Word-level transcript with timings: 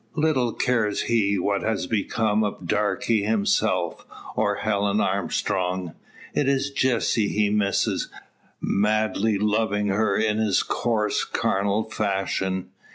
Little 0.15 0.51
cares 0.53 1.03
he 1.03 1.37
what 1.37 1.61
has 1.61 1.85
become 1.85 2.43
of 2.43 2.65
Darke 2.65 3.03
himself, 3.03 4.03
or 4.35 4.55
Helen 4.55 4.99
Armstrong. 4.99 5.93
It 6.33 6.49
is 6.49 6.71
Jessie 6.71 7.27
he 7.27 7.51
misses; 7.51 8.09
madly 8.59 9.37
loving 9.37 9.89
her 9.89 10.17
in 10.17 10.39
his 10.39 10.63
course 10.63 11.23
carnal 11.23 11.83
fashion. 11.83 12.71